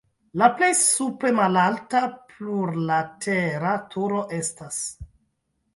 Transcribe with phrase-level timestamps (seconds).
[0.41, 2.01] La plej supre malalta
[2.33, 4.83] plurlatera turo estas.